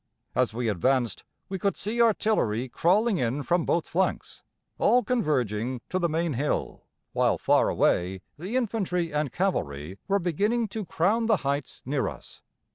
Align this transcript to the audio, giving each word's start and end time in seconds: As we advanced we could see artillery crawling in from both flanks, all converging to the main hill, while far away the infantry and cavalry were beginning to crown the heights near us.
As 0.33 0.51
we 0.51 0.67
advanced 0.67 1.23
we 1.47 1.59
could 1.59 1.77
see 1.77 2.01
artillery 2.01 2.67
crawling 2.67 3.19
in 3.19 3.43
from 3.43 3.67
both 3.67 3.87
flanks, 3.87 4.41
all 4.79 5.03
converging 5.03 5.79
to 5.89 5.99
the 5.99 6.09
main 6.09 6.33
hill, 6.33 6.85
while 7.13 7.37
far 7.37 7.69
away 7.69 8.21
the 8.35 8.55
infantry 8.55 9.13
and 9.13 9.31
cavalry 9.31 9.99
were 10.07 10.17
beginning 10.17 10.69
to 10.69 10.85
crown 10.85 11.27
the 11.27 11.37
heights 11.45 11.83
near 11.85 12.07
us. 12.07 12.41